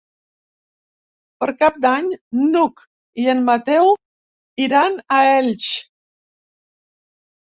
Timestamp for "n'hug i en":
2.37-3.43